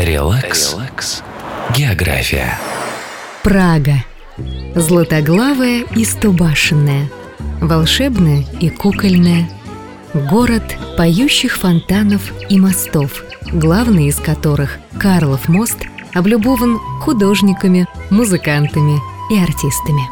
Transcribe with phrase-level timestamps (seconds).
[0.00, 0.74] Релакс.
[0.74, 1.22] Релакс.
[1.76, 2.56] География.
[3.42, 4.04] Прага.
[4.76, 7.10] Златоглавая и стобашенная.
[7.60, 9.50] Волшебная и кукольная.
[10.14, 10.62] Город
[10.96, 15.78] поющих фонтанов и мостов, главный из которых, Карлов мост,
[16.14, 19.00] облюбован художниками, музыкантами
[19.32, 20.02] и артистами.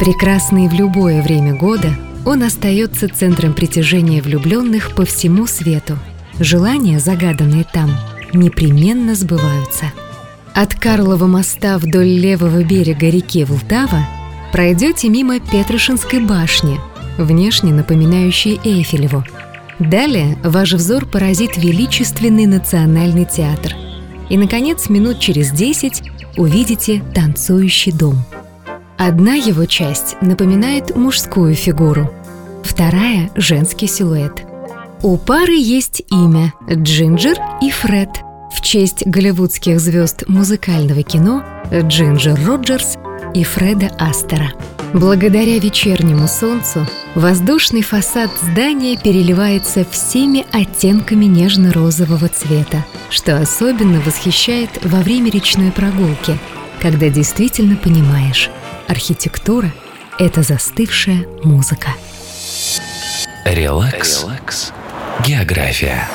[0.00, 1.90] Прекрасный в любое время года,
[2.24, 5.98] он остается центром притяжения влюбленных по всему свету.
[6.40, 7.90] Желания, загаданные там,
[8.34, 9.92] непременно сбываются.
[10.54, 14.06] От Карлова моста вдоль левого берега реки Влтава
[14.52, 16.80] пройдете мимо Петрушинской башни,
[17.16, 19.24] внешне напоминающей Эйфелеву.
[19.78, 23.74] Далее ваш взор поразит величественный национальный театр.
[24.28, 26.02] И, наконец, минут через десять
[26.36, 28.24] увидите танцующий дом.
[28.96, 32.12] Одна его часть напоминает мужскую фигуру,
[32.64, 34.47] вторая– женский силуэт.
[35.00, 38.08] У пары есть имя– Джинджер и Фред–
[38.52, 42.96] в честь голливудских звезд музыкального кино Джинджер Роджерс
[43.32, 44.52] и Фреда Астера.
[44.92, 55.00] Благодаря вечернему солнцу воздушный фасад здания переливается всеми оттенками нежно-розового цвета, что особенно восхищает во
[55.00, 56.36] время речной прогулки,
[56.82, 58.50] когда действительно понимаешь,
[58.88, 59.72] архитектура—
[60.18, 61.90] это застывшая музыка.
[63.44, 64.24] Релакс.
[64.24, 64.72] Релакс.
[65.24, 66.08] География.